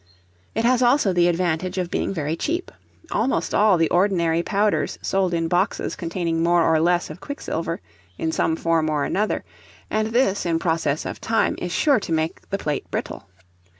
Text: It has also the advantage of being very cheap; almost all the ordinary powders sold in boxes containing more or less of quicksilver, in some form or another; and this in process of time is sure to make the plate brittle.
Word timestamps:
It 0.55 0.65
has 0.65 0.81
also 0.81 1.13
the 1.13 1.27
advantage 1.27 1.77
of 1.77 1.91
being 1.91 2.11
very 2.11 2.35
cheap; 2.35 2.71
almost 3.11 3.53
all 3.53 3.77
the 3.77 3.91
ordinary 3.91 4.41
powders 4.41 4.97
sold 5.03 5.31
in 5.31 5.47
boxes 5.47 5.95
containing 5.95 6.41
more 6.41 6.63
or 6.63 6.79
less 6.79 7.11
of 7.11 7.19
quicksilver, 7.21 7.81
in 8.17 8.31
some 8.31 8.55
form 8.55 8.89
or 8.89 9.05
another; 9.05 9.43
and 9.91 10.07
this 10.07 10.43
in 10.43 10.57
process 10.57 11.05
of 11.05 11.21
time 11.21 11.55
is 11.59 11.71
sure 11.71 11.99
to 11.99 12.11
make 12.11 12.49
the 12.49 12.57
plate 12.57 12.89
brittle. 12.89 13.29